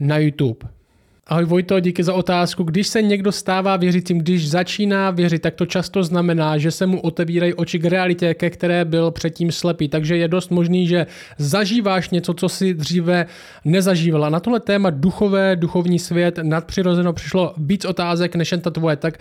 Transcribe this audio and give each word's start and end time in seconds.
na 0.00 0.18
YouTube. 0.18 0.79
Ahoj 1.26 1.44
Vojto, 1.44 1.80
díky 1.80 2.04
za 2.04 2.14
otázku. 2.14 2.62
Když 2.62 2.86
se 2.86 3.02
někdo 3.02 3.32
stává 3.32 3.76
věřícím, 3.76 4.18
když 4.18 4.50
začíná 4.50 5.10
věřit, 5.10 5.42
tak 5.42 5.54
to 5.54 5.66
často 5.66 6.02
znamená, 6.02 6.58
že 6.58 6.70
se 6.70 6.86
mu 6.86 7.00
otevírají 7.00 7.54
oči 7.54 7.78
k 7.78 7.84
realitě, 7.84 8.34
ke 8.34 8.50
které 8.50 8.84
byl 8.84 9.10
předtím 9.10 9.52
slepý. 9.52 9.88
Takže 9.88 10.16
je 10.16 10.28
dost 10.28 10.50
možný, 10.50 10.86
že 10.86 11.06
zažíváš 11.38 12.10
něco, 12.10 12.34
co 12.34 12.48
si 12.48 12.74
dříve 12.74 13.26
nezažívala. 13.64 14.28
Na 14.28 14.40
tohle 14.40 14.60
téma 14.60 14.90
duchové, 14.90 15.56
duchovní 15.56 15.98
svět, 15.98 16.38
nadpřirozeno 16.42 17.12
přišlo 17.12 17.54
víc 17.56 17.84
otázek 17.84 18.34
než 18.34 18.52
jen 18.52 18.60
ta 18.60 18.70
tvoje, 18.70 18.96
tak 18.96 19.18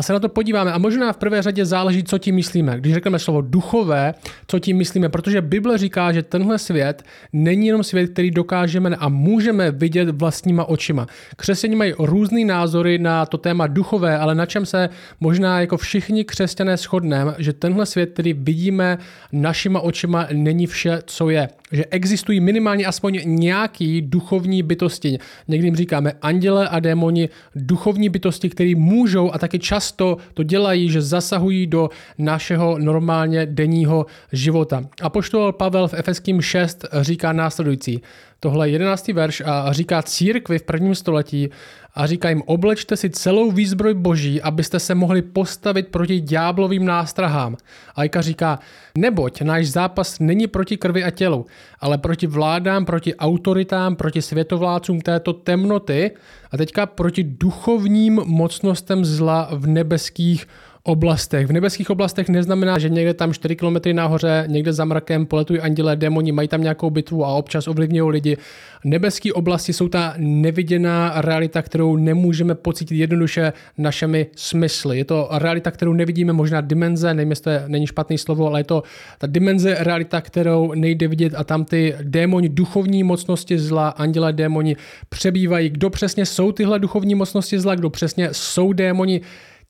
se 0.00 0.12
na 0.12 0.18
to 0.18 0.28
podíváme. 0.28 0.72
A 0.72 0.78
možná 0.78 1.12
v 1.12 1.16
prvé 1.16 1.42
řadě 1.42 1.66
záleží, 1.66 2.04
co 2.04 2.18
tím 2.18 2.34
myslíme. 2.34 2.80
Když 2.80 2.94
řekneme 2.94 3.18
slovo 3.18 3.40
duchové, 3.40 4.14
co 4.46 4.58
tím 4.58 4.76
myslíme, 4.76 5.08
protože 5.08 5.40
Bible 5.42 5.78
říká, 5.78 6.12
že 6.12 6.22
tenhle 6.22 6.58
svět 6.58 7.02
není 7.32 7.66
jenom 7.66 7.84
svět, 7.84 8.10
který 8.10 8.30
dokážeme 8.30 8.96
a 8.96 9.08
můžeme 9.08 9.70
vidět 9.70 10.08
vlastníma 10.08 10.64
očima. 10.64 11.06
Křesťané 11.54 11.76
mají 11.76 11.94
různý 11.98 12.44
názory 12.44 12.98
na 12.98 13.26
to 13.26 13.38
téma 13.38 13.66
duchové, 13.66 14.18
ale 14.18 14.34
na 14.34 14.46
čem 14.46 14.66
se 14.66 14.88
možná 15.20 15.60
jako 15.60 15.76
všichni 15.76 16.24
křesťané 16.24 16.76
shodneme, 16.76 17.34
že 17.38 17.52
tenhle 17.52 17.86
svět, 17.86 18.10
který 18.12 18.32
vidíme 18.32 18.98
našima 19.32 19.80
očima, 19.80 20.26
není 20.32 20.66
vše, 20.66 20.98
co 21.06 21.30
je. 21.30 21.48
Že 21.72 21.84
existují 21.90 22.40
minimálně 22.40 22.86
aspoň 22.86 23.20
nějaký 23.24 24.02
duchovní 24.02 24.62
bytosti. 24.62 25.18
Někdy 25.48 25.66
jim 25.66 25.76
říkáme 25.76 26.12
anděle 26.22 26.68
a 26.68 26.80
démoni, 26.80 27.28
duchovní 27.54 28.08
bytosti, 28.08 28.50
které 28.50 28.72
můžou 28.76 29.34
a 29.34 29.38
taky 29.38 29.58
často 29.58 30.16
to 30.34 30.42
dělají, 30.42 30.90
že 30.90 31.02
zasahují 31.02 31.66
do 31.66 31.90
našeho 32.18 32.78
normálně 32.78 33.46
denního 33.46 34.06
života. 34.32 34.84
A 35.02 35.10
poštol 35.10 35.52
Pavel 35.52 35.88
v 35.88 35.94
Efeským 35.94 36.40
6 36.40 36.84
říká 37.00 37.32
následující 37.32 38.02
tohle 38.40 38.70
11. 38.70 39.08
verš 39.08 39.42
a 39.46 39.72
říká 39.72 40.02
církvi 40.02 40.58
v 40.58 40.62
prvním 40.62 40.94
století 40.94 41.48
a 41.94 42.06
říká 42.06 42.28
jim 42.28 42.42
oblečte 42.46 42.96
si 42.96 43.10
celou 43.10 43.50
výzbroj 43.50 43.94
boží, 43.94 44.42
abyste 44.42 44.80
se 44.80 44.94
mohli 44.94 45.22
postavit 45.22 45.88
proti 45.88 46.20
ďáblovým 46.20 46.84
nástrahám. 46.84 47.56
A 47.94 48.02
Jika 48.02 48.20
říká, 48.20 48.58
neboť 48.98 49.42
náš 49.42 49.66
zápas 49.68 50.18
není 50.18 50.46
proti 50.46 50.76
krvi 50.76 51.04
a 51.04 51.10
tělu, 51.10 51.46
ale 51.80 51.98
proti 51.98 52.26
vládám, 52.26 52.84
proti 52.84 53.16
autoritám, 53.16 53.96
proti 53.96 54.22
světovládcům 54.22 55.00
této 55.00 55.32
temnoty 55.32 56.10
a 56.50 56.56
teďka 56.56 56.86
proti 56.86 57.24
duchovním 57.24 58.20
mocnostem 58.24 59.04
zla 59.04 59.48
v 59.52 59.66
nebeských 59.66 60.46
oblastech. 60.84 61.46
V 61.46 61.52
nebeských 61.52 61.90
oblastech 61.90 62.28
neznamená, 62.28 62.78
že 62.78 62.88
někde 62.88 63.14
tam 63.14 63.32
4 63.32 63.56
km 63.56 63.76
nahoře, 63.92 64.44
někde 64.46 64.72
za 64.72 64.84
mrakem 64.84 65.26
poletují 65.26 65.60
anděle, 65.60 65.96
démoni, 65.96 66.32
mají 66.32 66.48
tam 66.48 66.62
nějakou 66.62 66.90
bitvu 66.90 67.24
a 67.24 67.28
občas 67.28 67.68
ovlivňují 67.68 68.10
lidi. 68.10 68.36
Nebeské 68.84 69.32
oblasti 69.32 69.72
jsou 69.72 69.88
ta 69.88 70.14
neviděná 70.16 71.12
realita, 71.16 71.62
kterou 71.62 71.96
nemůžeme 71.96 72.54
pocítit 72.54 72.98
jednoduše 72.98 73.52
našimi 73.78 74.26
smysly. 74.36 74.98
Je 74.98 75.04
to 75.04 75.28
realita, 75.32 75.70
kterou 75.70 75.92
nevidíme, 75.92 76.32
možná 76.32 76.60
dimenze, 76.60 77.14
nevím, 77.14 77.30
jestli 77.30 77.44
to 77.44 77.50
je, 77.50 77.64
není 77.66 77.86
špatný 77.86 78.18
slovo, 78.18 78.46
ale 78.46 78.60
je 78.60 78.64
to 78.64 78.82
ta 79.18 79.26
dimenze 79.26 79.76
realita, 79.78 80.20
kterou 80.20 80.74
nejde 80.74 81.08
vidět 81.08 81.34
a 81.36 81.44
tam 81.44 81.64
ty 81.64 81.94
démoni, 82.02 82.48
duchovní 82.48 83.02
mocnosti 83.02 83.58
zla, 83.58 83.88
anděle, 83.88 84.32
démoni 84.32 84.76
přebývají. 85.08 85.70
Kdo 85.70 85.90
přesně 85.90 86.26
jsou 86.26 86.52
tyhle 86.52 86.78
duchovní 86.78 87.14
mocnosti 87.14 87.60
zla, 87.60 87.74
kdo 87.74 87.90
přesně 87.90 88.28
jsou 88.32 88.72
démoni, 88.72 89.20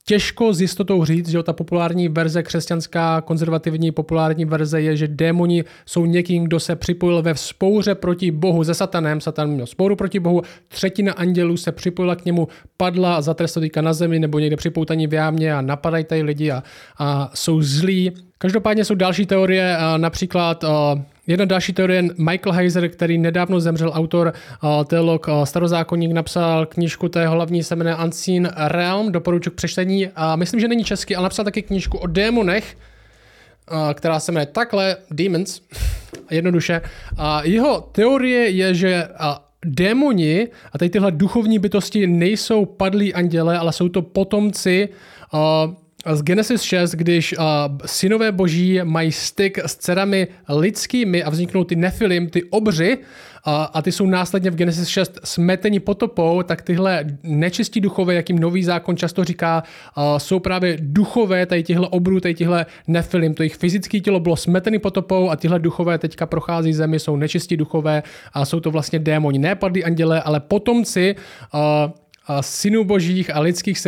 těžko 0.05 0.53
s 0.53 0.61
jistotou 0.61 1.05
říct, 1.05 1.29
že 1.29 1.43
ta 1.43 1.53
populární 1.53 2.09
verze, 2.09 2.43
křesťanská 2.43 3.21
konzervativní 3.21 3.91
populární 3.91 4.45
verze 4.45 4.81
je, 4.81 4.97
že 4.97 5.07
démoni 5.07 5.63
jsou 5.85 6.05
někým, 6.05 6.43
kdo 6.43 6.59
se 6.59 6.75
připojil 6.75 7.21
ve 7.21 7.35
spouře 7.35 7.95
proti 7.95 8.31
Bohu 8.31 8.63
se 8.63 8.73
satanem. 8.73 9.21
Satan 9.21 9.49
měl 9.49 9.65
spouru 9.65 9.95
proti 9.95 10.19
Bohu, 10.19 10.41
třetina 10.67 11.13
andělů 11.13 11.57
se 11.57 11.71
připojila 11.71 12.15
k 12.15 12.25
němu, 12.25 12.47
padla 12.77 13.21
za 13.21 13.33
trestotýka 13.33 13.81
na 13.81 13.93
zemi 13.93 14.19
nebo 14.19 14.39
někde 14.39 14.55
připoutaní 14.55 15.07
v 15.07 15.13
jámě 15.13 15.53
a 15.53 15.61
napadají 15.61 16.03
tady 16.03 16.21
lidi 16.21 16.51
a, 16.51 16.63
a 16.97 17.31
jsou 17.33 17.61
zlí. 17.61 18.11
Každopádně 18.37 18.85
jsou 18.85 18.95
další 18.95 19.25
teorie, 19.25 19.77
například 19.97 20.63
Jedna 21.27 21.45
další 21.45 21.73
teorie, 21.73 22.03
Michael 22.17 22.53
Heiser, 22.53 22.89
který 22.89 23.17
nedávno 23.17 23.59
zemřel, 23.59 23.91
autor, 23.95 24.33
teolog, 24.87 25.27
starozákonník, 25.43 26.11
napsal 26.11 26.65
knížku, 26.65 27.09
je 27.19 27.27
hlavní 27.27 27.63
se 27.63 27.75
jmenuje 27.75 27.95
Unseen 27.95 28.51
Realm, 28.57 29.11
doporučuji 29.11 29.51
k 29.51 29.55
přečtení. 29.55 30.07
A 30.15 30.35
myslím, 30.35 30.59
že 30.59 30.67
není 30.67 30.83
český, 30.83 31.15
ale 31.15 31.23
napsal 31.23 31.45
taky 31.45 31.61
knížku 31.61 31.97
o 31.97 32.07
démonech, 32.07 32.77
která 33.93 34.19
se 34.19 34.31
jmenuje 34.31 34.45
takhle, 34.45 34.97
Demons, 35.11 35.61
jednoduše. 36.31 36.81
A 37.17 37.41
jeho 37.43 37.81
teorie 37.91 38.49
je, 38.49 38.73
že 38.73 39.07
démoni 39.65 40.47
a 40.71 40.77
tady 40.77 40.89
tyhle 40.89 41.11
duchovní 41.11 41.59
bytosti 41.59 42.07
nejsou 42.07 42.65
padlí 42.65 43.13
anděle, 43.13 43.57
ale 43.57 43.73
jsou 43.73 43.89
to 43.89 44.01
potomci 44.01 44.89
z 46.13 46.21
Genesis 46.21 46.61
6, 46.61 46.91
když 46.91 47.37
uh, 47.37 47.45
synové 47.85 48.31
boží 48.31 48.79
mají 48.83 49.11
styk 49.11 49.57
s 49.65 49.75
dcerami 49.75 50.27
lidskými 50.49 51.23
a 51.23 51.29
vzniknou 51.29 51.63
ty 51.63 51.75
nefilim, 51.75 52.29
ty 52.29 52.43
obři, 52.43 52.97
uh, 52.97 53.53
a 53.73 53.81
ty 53.81 53.91
jsou 53.91 54.05
následně 54.05 54.51
v 54.51 54.55
Genesis 54.55 54.87
6 54.87 55.19
smetení 55.23 55.79
potopou, 55.79 56.43
tak 56.43 56.61
tyhle 56.61 57.05
nečistí 57.23 57.81
duchové, 57.81 58.13
jakým 58.13 58.39
nový 58.39 58.63
zákon 58.63 58.97
často 58.97 59.23
říká, 59.23 59.63
uh, 59.97 60.17
jsou 60.17 60.39
právě 60.39 60.77
duchové, 60.81 61.45
tady 61.45 61.63
tihle 61.63 61.87
obrů, 61.87 62.19
tady 62.19 62.33
tihle 62.33 62.65
nefilim. 62.87 63.33
To 63.33 63.43
jejich 63.43 63.55
fyzické 63.55 63.99
tělo 63.99 64.19
bylo 64.19 64.35
smetení 64.35 64.79
potopou 64.79 65.29
a 65.29 65.35
tyhle 65.35 65.59
duchové 65.59 65.97
teďka 65.97 66.25
prochází 66.25 66.73
zemi, 66.73 66.99
jsou 66.99 67.15
nečistí 67.15 67.57
duchové 67.57 68.03
a 68.33 68.45
jsou 68.45 68.59
to 68.59 68.71
vlastně 68.71 68.99
démoni. 68.99 69.39
Ne 69.39 69.55
padlí 69.55 69.83
anděle, 69.83 70.21
ale 70.21 70.39
potomci 70.39 71.15
uh, 71.53 71.59
synů 72.41 72.83
božích 72.83 73.35
a 73.35 73.39
lidských 73.39 73.79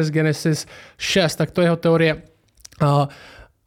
z 0.00 0.10
Genesis 0.10 0.66
6, 0.98 1.36
tak 1.36 1.50
to 1.50 1.60
je 1.60 1.66
jeho 1.66 1.76
teorie. 1.76 2.22
Uh, 2.82 3.06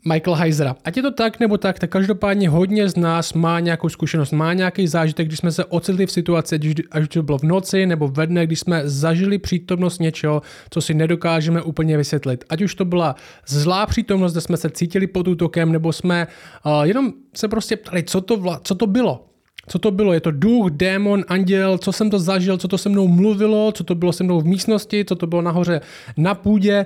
Michael 0.06 0.36
Heisera. 0.36 0.76
Ať 0.84 0.98
je 0.98 1.04
to 1.04 1.12
tak 1.12 1.40
nebo 1.40 1.58
tak, 1.58 1.80
tak 1.80 1.90
každopádně 1.90 2.50
hodně 2.50 2.90
z 2.90 2.96
nás 2.96 3.34
má 3.34 3.60
nějakou 3.60 3.90
zkušenost, 3.90 4.32
má 4.32 4.54
nějaký 4.54 4.88
zážitek, 4.88 5.28
když 5.28 5.40
jsme 5.40 5.52
se 5.52 5.66
ocitli 5.66 6.06
v 6.06 6.12
situaci, 6.12 6.60
ať 6.92 7.14
to 7.14 7.24
bylo 7.24 7.38
v 7.38 7.44
noci 7.44 7.86
nebo 7.86 8.08
ve 8.08 8.28
dne, 8.28 8.46
když 8.46 8.60
jsme 8.60 8.82
zažili 8.86 9.38
přítomnost 9.38 10.00
něčeho, 10.00 10.42
co 10.70 10.82
si 10.82 10.94
nedokážeme 10.94 11.62
úplně 11.62 11.98
vysvětlit. 11.98 12.46
Ať 12.50 12.62
už 12.62 12.76
to 12.76 12.86
byla 12.86 13.16
zlá 13.48 13.86
přítomnost, 13.86 14.32
kde 14.32 14.42
jsme 14.42 14.58
se 14.58 14.70
cítili 14.70 15.08
pod 15.08 15.28
útokem, 15.28 15.72
nebo 15.72 15.94
jsme 15.94 16.28
uh, 16.66 16.84
jenom 16.84 17.14
se 17.36 17.48
prostě 17.48 17.76
ptali, 17.76 18.04
co 18.04 18.22
to, 18.22 18.38
vla, 18.38 18.62
co 18.64 18.76
to 18.76 18.88
bylo. 18.88 19.33
Co 19.68 19.80
to 19.80 19.92
bylo? 19.92 20.14
Je 20.14 20.20
to 20.20 20.32
duch, 20.32 20.72
démon, 20.72 21.24
anděl, 21.28 21.78
co 21.78 21.92
jsem 21.92 22.10
to 22.10 22.20
zažil, 22.20 22.58
co 22.58 22.68
to 22.68 22.78
se 22.78 22.90
mnou 22.90 23.08
mluvilo, 23.08 23.72
co 23.72 23.84
to 23.84 23.96
bylo 23.96 24.14
se 24.14 24.24
mnou 24.24 24.42
v 24.42 24.46
místnosti, 24.46 25.06
co 25.06 25.16
to 25.16 25.28
bylo 25.28 25.42
nahoře 25.42 25.82
na 26.18 26.36
půdě. 26.36 26.86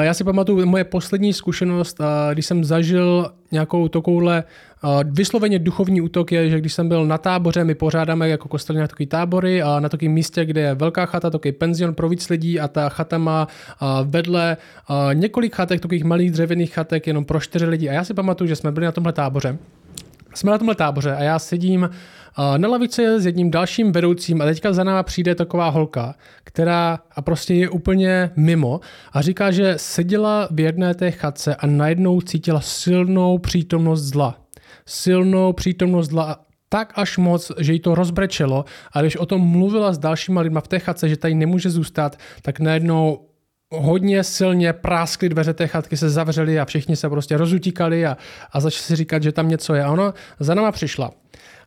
Já 0.00 0.14
si 0.14 0.24
pamatuju 0.24 0.66
moje 0.66 0.84
poslední 0.84 1.32
zkušenost, 1.32 2.00
když 2.32 2.46
jsem 2.46 2.64
zažil 2.64 3.30
nějakou 3.52 3.88
takovouhle 3.88 4.44
vysloveně 5.04 5.58
duchovní 5.58 6.00
útok 6.00 6.32
je, 6.32 6.50
že 6.50 6.58
když 6.58 6.72
jsem 6.72 6.88
byl 6.88 7.06
na 7.06 7.18
táboře, 7.18 7.64
my 7.64 7.74
pořádáme 7.74 8.28
jako 8.28 8.48
kostel 8.48 8.74
nějaké 8.74 8.88
takový 8.88 9.06
tábory 9.06 9.62
a 9.62 9.80
na 9.80 9.88
takovém 9.88 10.12
místě, 10.12 10.44
kde 10.44 10.60
je 10.60 10.74
velká 10.74 11.06
chata, 11.06 11.30
takový 11.30 11.52
penzion 11.52 11.94
pro 11.94 12.08
víc 12.08 12.28
lidí 12.28 12.60
a 12.60 12.68
ta 12.68 12.88
chata 12.88 13.18
má 13.18 13.48
vedle 14.04 14.56
několik 15.12 15.54
chatek, 15.54 15.80
takových 15.80 16.04
malých 16.04 16.30
dřevěných 16.30 16.74
chatek 16.74 17.06
jenom 17.06 17.24
pro 17.24 17.40
čtyři 17.40 17.66
lidi. 17.66 17.88
A 17.88 17.92
já 17.92 18.04
si 18.04 18.14
pamatuju, 18.14 18.48
že 18.48 18.56
jsme 18.56 18.72
byli 18.72 18.86
na 18.86 18.92
tomhle 18.92 19.12
táboře 19.12 19.58
jsme 20.34 20.50
na 20.50 20.58
tomhle 20.58 20.74
táboře 20.74 21.14
a 21.16 21.22
já 21.22 21.38
sedím 21.38 21.90
na 22.56 22.68
lavici 22.68 23.06
s 23.06 23.26
jedním 23.26 23.50
dalším 23.50 23.92
vedoucím 23.92 24.42
a 24.42 24.44
teďka 24.44 24.72
za 24.72 24.84
náma 24.84 25.02
přijde 25.02 25.34
taková 25.34 25.68
holka, 25.68 26.14
která 26.44 26.98
a 27.16 27.22
prostě 27.22 27.54
je 27.54 27.68
úplně 27.68 28.30
mimo 28.36 28.80
a 29.12 29.22
říká, 29.22 29.50
že 29.50 29.74
seděla 29.76 30.48
v 30.50 30.60
jedné 30.60 30.94
té 30.94 31.10
chatce 31.10 31.54
a 31.54 31.66
najednou 31.66 32.20
cítila 32.20 32.60
silnou 32.60 33.38
přítomnost 33.38 34.02
zla. 34.02 34.38
Silnou 34.86 35.52
přítomnost 35.52 36.08
zla 36.08 36.40
tak 36.68 36.92
až 36.96 37.18
moc, 37.18 37.52
že 37.58 37.72
jí 37.72 37.80
to 37.80 37.94
rozbrečelo 37.94 38.64
a 38.92 39.00
když 39.00 39.16
o 39.16 39.26
tom 39.26 39.40
mluvila 39.40 39.92
s 39.92 39.98
dalšíma 39.98 40.40
lidma 40.40 40.60
v 40.60 40.68
té 40.68 40.78
chatce, 40.78 41.08
že 41.08 41.16
tady 41.16 41.34
nemůže 41.34 41.70
zůstat, 41.70 42.18
tak 42.42 42.60
najednou 42.60 43.26
hodně 43.78 44.24
silně 44.24 44.72
práskly 44.72 45.28
dveře 45.28 45.54
té 45.54 45.66
chatky, 45.66 45.96
se 45.96 46.10
zavřely 46.10 46.60
a 46.60 46.64
všichni 46.64 46.96
se 46.96 47.08
prostě 47.08 47.36
rozutíkali 47.36 48.06
a, 48.06 48.16
a 48.52 48.60
začali 48.60 48.82
si 48.82 48.96
říkat, 48.96 49.22
že 49.22 49.32
tam 49.32 49.48
něco 49.48 49.74
je. 49.74 49.84
A 49.84 49.92
ona 49.92 50.14
za 50.40 50.54
náma 50.54 50.72
přišla 50.72 51.10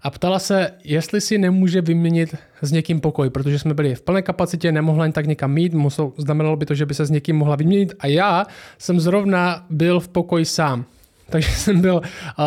a 0.01 0.09
ptala 0.09 0.39
se, 0.39 0.71
jestli 0.83 1.21
si 1.21 1.37
nemůže 1.37 1.81
vyměnit 1.81 2.35
s 2.61 2.71
někým 2.71 2.99
pokoj, 2.99 3.29
protože 3.29 3.59
jsme 3.59 3.73
byli 3.73 3.95
v 3.95 4.01
plné 4.01 4.21
kapacitě, 4.21 4.71
nemohla 4.71 5.05
jen 5.05 5.11
tak 5.11 5.25
někam 5.25 5.51
mít, 5.51 5.73
musel, 5.73 6.11
znamenalo 6.17 6.55
by 6.55 6.65
to, 6.65 6.75
že 6.75 6.85
by 6.85 6.93
se 6.93 7.05
s 7.05 7.09
někým 7.09 7.35
mohla 7.35 7.55
vyměnit 7.55 7.93
a 7.99 8.07
já 8.07 8.45
jsem 8.77 8.99
zrovna 8.99 9.65
byl 9.69 9.99
v 9.99 10.07
pokoji 10.07 10.45
sám. 10.45 10.85
Takže 11.29 11.51
jsem 11.55 11.81
byl 11.81 11.95
uh, 11.95 12.43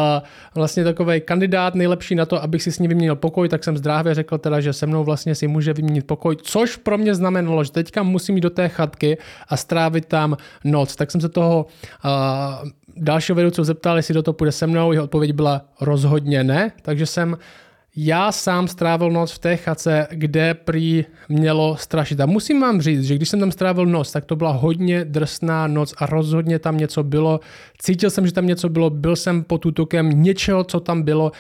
vlastně 0.55 0.85
takový 0.85 1.21
kandidát 1.21 1.75
nejlepší 1.75 2.15
na 2.15 2.27
to, 2.27 2.43
abych 2.43 2.63
si 2.63 2.73
s 2.73 2.79
ním 2.79 2.89
vyměnil 2.89 3.17
pokoj, 3.17 3.49
tak 3.49 3.65
jsem 3.65 3.77
zdrávě 3.77 4.15
řekl 4.15 4.39
teda, 4.39 4.61
že 4.61 4.73
se 4.73 4.87
mnou 4.87 5.05
vlastně 5.05 5.35
si 5.35 5.49
může 5.49 5.73
vyměnit 5.73 6.07
pokoj, 6.07 6.37
což 6.43 6.77
pro 6.77 6.99
mě 6.99 7.15
znamenalo, 7.15 7.65
že 7.65 7.73
teďka 7.73 8.03
musím 8.03 8.35
jít 8.35 8.41
do 8.41 8.51
té 8.51 8.69
chatky 8.69 9.19
a 9.49 9.57
strávit 9.57 10.07
tam 10.07 10.37
noc. 10.65 10.97
Tak 10.97 11.11
jsem 11.11 11.21
se 11.21 11.29
toho 11.29 11.67
uh, 12.05 12.69
dalšího 12.97 13.37
vedoucího 13.37 13.65
zeptal, 13.65 13.97
jestli 13.97 14.15
do 14.15 14.23
toho 14.23 14.35
půjde 14.35 14.53
se 14.53 14.67
mnou, 14.67 14.93
jeho 14.93 15.05
odpověď 15.05 15.33
byla 15.33 15.65
rozhodně 15.81 16.45
ne, 16.45 16.73
takže 16.83 17.07
jsem 17.07 17.37
já 17.97 18.33
sám 18.33 18.69
strávil 18.69 19.11
noc 19.11 19.33
v 19.33 19.39
té 19.39 19.57
chace, 19.57 20.07
kde 20.11 20.55
prý 20.55 21.05
mělo 21.29 21.77
strašit. 21.77 22.21
A 22.21 22.27
musím 22.27 22.61
vám 22.61 22.81
říct, 22.81 23.03
že 23.05 23.15
když 23.15 23.29
jsem 23.29 23.41
tam 23.41 23.53
strávil 23.53 23.87
noc, 23.87 24.13
tak 24.13 24.25
to 24.25 24.37
byla 24.37 24.51
hodně 24.51 25.05
drsná 25.05 25.67
noc 25.67 25.95
a 25.99 26.07
rozhodně 26.07 26.59
tam 26.59 26.77
něco 26.77 27.03
bylo. 27.03 27.41
Cítil 27.79 28.11
jsem, 28.11 28.27
že 28.27 28.33
tam 28.33 28.47
něco 28.47 28.69
bylo, 28.69 28.91
byl 28.91 29.17
jsem 29.17 29.45
pod 29.45 29.67
útokem 29.67 30.23
něčeho, 30.23 30.65
co 30.65 30.81
tam 30.81 31.03
bylo. 31.03 31.33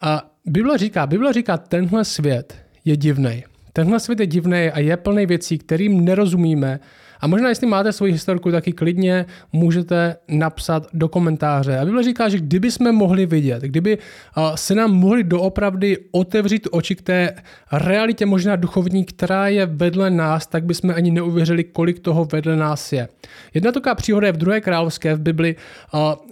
A 0.00 0.30
Bible 0.46 0.78
říká, 0.78 1.06
Bible 1.06 1.32
říká, 1.32 1.56
tenhle 1.56 2.04
svět 2.04 2.54
je 2.84 2.96
divný. 2.96 3.44
Tenhle 3.72 4.00
svět 4.00 4.20
je 4.20 4.26
divný 4.26 4.70
a 4.70 4.78
je 4.78 4.96
plný 4.96 5.26
věcí, 5.26 5.58
kterým 5.58 6.04
nerozumíme, 6.04 6.80
a 7.20 7.26
možná, 7.26 7.48
jestli 7.48 7.66
máte 7.66 7.92
svoji 7.92 8.12
historku, 8.12 8.50
taky 8.50 8.72
klidně 8.72 9.26
můžete 9.52 10.16
napsat 10.28 10.86
do 10.92 11.08
komentáře. 11.08 11.78
A 11.78 11.84
Bible 11.84 12.02
říká, 12.02 12.28
že 12.28 12.38
kdyby 12.38 12.70
jsme 12.70 12.92
mohli 12.92 13.26
vidět, 13.26 13.62
kdyby 13.62 13.98
se 14.54 14.74
nám 14.74 14.92
mohli 14.92 15.24
doopravdy 15.24 15.98
otevřít 16.10 16.68
oči 16.70 16.94
k 16.94 17.02
té 17.02 17.34
realitě 17.72 18.26
možná 18.26 18.56
duchovní, 18.56 19.04
která 19.04 19.48
je 19.48 19.66
vedle 19.66 20.10
nás, 20.10 20.46
tak 20.46 20.64
bychom 20.64 20.90
ani 20.96 21.10
neuvěřili, 21.10 21.64
kolik 21.64 21.98
toho 21.98 22.24
vedle 22.24 22.56
nás 22.56 22.92
je. 22.92 23.08
Jedna 23.54 23.72
taková 23.72 23.94
příhoda 23.94 24.26
je 24.26 24.32
v 24.32 24.36
druhé 24.36 24.60
královské 24.60 25.14
v 25.14 25.20
Bibli. 25.20 25.56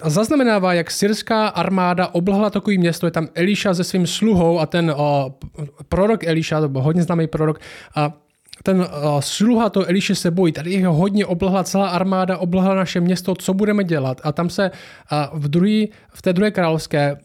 Zaznamenává, 0.05 0.75
jak 0.75 0.91
syrská 0.91 1.49
armáda 1.49 2.07
oblhla 2.07 2.51
takový 2.51 2.79
město, 2.79 3.07
je 3.07 3.11
tam 3.11 3.29
Eliša 3.35 3.75
se 3.75 3.85
svým 3.85 4.07
sluhou 4.07 4.59
a 4.61 4.67
ten 4.67 4.95
prorok 5.89 6.25
Eliša, 6.25 6.61
to 6.61 6.69
byl 6.69 6.83
hodně 6.83 7.03
známý 7.03 7.27
prorok, 7.27 7.61
a 7.95 8.13
ten 8.67 8.81
uh, 8.81 9.21
sluha 9.21 9.71
to 9.71 9.89
Eliše 9.89 10.15
se 10.15 10.31
bojí, 10.31 10.53
tady 10.53 10.73
je 10.73 10.87
hodně 10.87 11.27
oblhla 11.27 11.65
celá 11.65 11.89
armáda, 11.89 12.39
oblhla 12.39 12.75
naše 12.75 13.01
město, 13.01 13.35
co 13.35 13.55
budeme 13.55 13.85
dělat? 13.85 14.21
A 14.25 14.33
tam 14.33 14.51
se 14.51 14.71
uh, 14.71 15.41
v, 15.41 15.49
druhý, 15.49 15.89
v 16.09 16.23
té 16.23 16.33
druhé 16.33 16.51
královské 16.51 17.17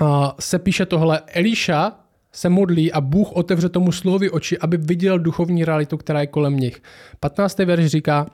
uh, 0.00 0.30
se 0.40 0.58
píše 0.58 0.86
tohle, 0.86 1.20
Eliša 1.26 1.92
se 2.32 2.48
modlí 2.48 2.92
a 2.92 3.00
Bůh 3.00 3.32
otevře 3.32 3.68
tomu 3.68 3.92
sluhovi 3.92 4.30
oči, 4.30 4.58
aby 4.58 4.76
viděl 4.76 5.18
duchovní 5.18 5.64
realitu, 5.64 5.96
která 5.96 6.20
je 6.20 6.26
kolem 6.26 6.56
nich. 6.56 6.82
15. 7.20 7.58
verš 7.58 7.86
říká, 7.86 8.26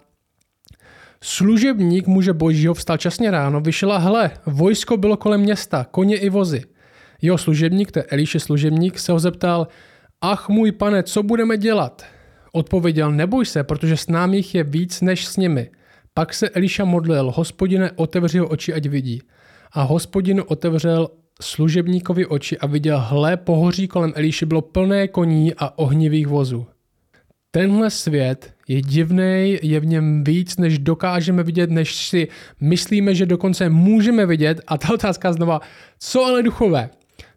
Služebník 1.22 2.06
muže 2.06 2.32
božího 2.32 2.74
vstal 2.74 2.96
časně 2.96 3.30
ráno, 3.30 3.60
vyšel 3.60 3.92
a 3.92 3.98
hle, 3.98 4.30
vojsko 4.46 4.96
bylo 4.96 5.16
kolem 5.16 5.40
města, 5.40 5.86
koně 5.90 6.16
i 6.16 6.28
vozy. 6.28 6.64
Jeho 7.22 7.38
služebník, 7.38 7.92
to 7.92 7.98
je 7.98 8.02
Eliše 8.02 8.40
služebník, 8.40 8.98
se 8.98 9.12
ho 9.12 9.18
zeptal, 9.18 9.68
ach 10.20 10.48
můj 10.48 10.72
pane, 10.72 11.02
co 11.02 11.22
budeme 11.22 11.56
dělat? 11.56 12.04
Odpověděl, 12.56 13.12
neboj 13.12 13.46
se, 13.46 13.64
protože 13.64 13.96
s 13.96 14.08
námi 14.08 14.36
jich 14.36 14.54
je 14.54 14.64
víc 14.64 15.00
než 15.00 15.26
s 15.26 15.36
nimi. 15.36 15.70
Pak 16.14 16.34
se 16.34 16.48
Eliša 16.48 16.84
modlil, 16.84 17.32
hospodine, 17.36 17.90
otevři 17.96 18.38
ho 18.38 18.48
oči, 18.48 18.74
ať 18.74 18.86
vidí. 18.86 19.22
A 19.72 19.82
hospodin 19.82 20.42
otevřel 20.46 21.08
služebníkovi 21.40 22.26
oči 22.26 22.58
a 22.58 22.66
viděl, 22.66 22.98
hle, 23.08 23.36
pohoří 23.36 23.88
kolem 23.88 24.12
Eliši 24.16 24.46
bylo 24.46 24.62
plné 24.62 25.08
koní 25.08 25.54
a 25.54 25.78
ohnivých 25.78 26.26
vozů. 26.26 26.66
Tenhle 27.50 27.90
svět 27.90 28.54
je 28.68 28.82
divný, 28.82 29.58
je 29.62 29.80
v 29.80 29.86
něm 29.86 30.24
víc, 30.24 30.56
než 30.56 30.78
dokážeme 30.78 31.42
vidět, 31.42 31.70
než 31.70 31.94
si 31.94 32.28
myslíme, 32.60 33.14
že 33.14 33.26
dokonce 33.26 33.68
můžeme 33.68 34.26
vidět. 34.26 34.60
A 34.66 34.78
ta 34.78 34.94
otázka 34.94 35.32
znova, 35.32 35.60
co 35.98 36.24
ale 36.24 36.42
duchové? 36.42 36.90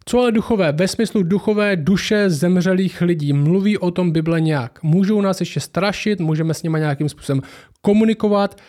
Co 0.08 0.20
ale 0.20 0.32
duchové? 0.32 0.72
Ve 0.72 0.88
smyslu 0.88 1.24
duchové 1.24 1.76
duše 1.76 2.30
zemřelých 2.30 3.02
lidí. 3.02 3.34
Mluví 3.34 3.78
o 3.78 3.92
tom 3.92 4.12
Bible 4.12 4.42
nějak. 4.42 4.84
Můžou 4.84 5.22
nás 5.22 5.40
ještě 5.40 5.60
strašit, 5.60 6.20
můžeme 6.20 6.54
s 6.54 6.64
nimi 6.64 6.80
nějakým 6.80 7.10
způsobem 7.10 7.42
komunikovat. 7.82 8.62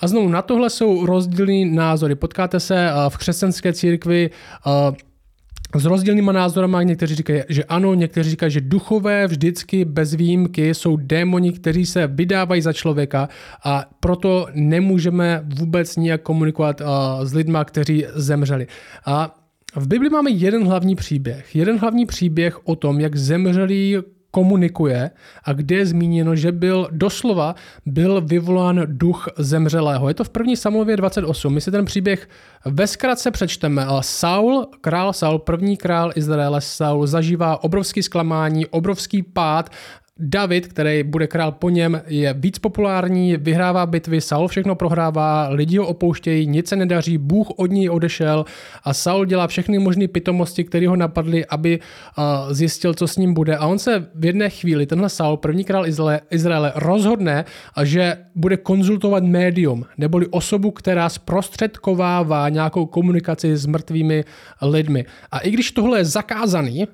A 0.00 0.08
znovu, 0.08 0.28
na 0.28 0.42
tohle 0.42 0.70
jsou 0.70 1.06
rozdílné 1.06 1.76
názory. 1.76 2.14
Potkáte 2.14 2.60
se 2.60 2.88
eh, 2.88 2.92
v 3.08 3.16
křesťanské 3.16 3.72
církvi 3.72 4.30
eh, 4.66 5.78
s 5.78 5.84
rozdílnými 5.84 6.32
názorami. 6.32 6.76
Někteří 6.82 7.14
říkají, 7.14 7.42
že 7.48 7.64
ano, 7.64 7.94
někteří 7.94 8.30
říkají, 8.30 8.52
že 8.52 8.60
duchové 8.60 9.26
vždycky 9.26 9.84
bez 9.84 10.14
výjimky 10.14 10.74
jsou 10.74 10.96
démoni, 10.96 11.52
kteří 11.52 11.86
se 11.86 12.06
vydávají 12.06 12.62
za 12.62 12.72
člověka 12.72 13.28
a 13.64 13.84
proto 14.00 14.46
nemůžeme 14.54 15.44
vůbec 15.58 15.96
nijak 15.96 16.22
komunikovat 16.22 16.80
eh, 16.80 16.84
s 17.26 17.34
lidmi, 17.34 17.58
kteří 17.64 18.06
zemřeli. 18.14 18.66
A 19.06 19.45
v 19.76 19.86
Bibli 19.88 20.10
máme 20.10 20.30
jeden 20.30 20.66
hlavní 20.66 20.96
příběh. 20.96 21.56
Jeden 21.56 21.78
hlavní 21.78 22.06
příběh 22.06 22.68
o 22.68 22.76
tom, 22.76 23.00
jak 23.00 23.16
zemřelý 23.16 23.96
komunikuje 24.30 25.10
a 25.44 25.52
kde 25.52 25.76
je 25.76 25.86
zmíněno, 25.86 26.36
že 26.36 26.52
byl 26.52 26.88
doslova 26.92 27.54
byl 27.86 28.20
vyvolán 28.20 28.82
duch 28.86 29.28
zemřelého. 29.38 30.08
Je 30.08 30.14
to 30.14 30.24
v 30.24 30.28
první 30.28 30.56
Samuelově 30.56 30.96
28. 30.96 31.54
My 31.54 31.60
si 31.60 31.70
ten 31.70 31.84
příběh 31.84 32.28
ve 32.64 32.86
zkratce 32.86 33.30
přečteme. 33.30 33.86
Saul, 34.00 34.66
král 34.80 35.12
Saul, 35.12 35.38
první 35.38 35.76
král 35.76 36.12
Izraele, 36.14 36.60
Saul 36.60 37.06
zažívá 37.06 37.64
obrovský 37.64 38.02
zklamání, 38.02 38.66
obrovský 38.66 39.22
pád 39.22 39.70
David, 40.18 40.66
který 40.66 41.02
bude 41.02 41.26
král 41.26 41.52
po 41.52 41.70
něm, 41.70 42.02
je 42.06 42.34
víc 42.34 42.58
populární, 42.58 43.36
vyhrává 43.36 43.86
bitvy, 43.86 44.20
Saul 44.20 44.48
všechno 44.48 44.74
prohrává, 44.74 45.48
lidi 45.48 45.78
ho 45.78 45.86
opouštějí, 45.86 46.46
nic 46.46 46.68
se 46.68 46.76
nedaří, 46.76 47.18
Bůh 47.18 47.50
od 47.56 47.70
něj 47.70 47.90
odešel 47.90 48.44
a 48.84 48.94
Saul 48.94 49.24
dělá 49.24 49.46
všechny 49.46 49.78
možné 49.78 50.08
pitomosti, 50.08 50.64
které 50.64 50.88
ho 50.88 50.96
napadly, 50.96 51.46
aby 51.46 51.78
uh, 51.78 52.24
zjistil, 52.52 52.94
co 52.94 53.08
s 53.08 53.16
ním 53.16 53.34
bude. 53.34 53.56
A 53.56 53.66
on 53.66 53.78
se 53.78 54.08
v 54.14 54.24
jedné 54.24 54.50
chvíli, 54.50 54.86
tenhle 54.86 55.08
Saul, 55.08 55.36
první 55.36 55.64
král 55.64 55.86
Izraele, 55.86 56.20
Izraele 56.30 56.72
rozhodne, 56.76 57.44
že 57.82 58.16
bude 58.34 58.56
konzultovat 58.56 59.24
médium, 59.24 59.84
neboli 59.98 60.26
osobu, 60.26 60.70
která 60.70 61.08
zprostředkovává 61.08 62.48
nějakou 62.48 62.86
komunikaci 62.86 63.56
s 63.56 63.66
mrtvými 63.66 64.24
lidmi. 64.62 65.04
A 65.32 65.38
i 65.38 65.50
když 65.50 65.70
tohle 65.70 65.98
je 65.98 66.04
zakázaný, 66.04 66.86